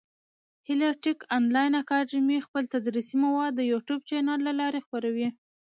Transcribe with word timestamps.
هیله 0.67 0.89
ټېک 1.03 1.19
انلاین 1.37 1.73
اکاډمي 1.81 2.37
خپل 2.47 2.63
تدریسي 2.73 3.15
مواد 3.23 3.51
د 3.55 3.61
يوټیوب 3.71 4.01
چېنل 4.09 4.39
له 4.47 4.53
لاري 4.59 4.79
خپره 4.85 5.07
وي. 5.15 5.29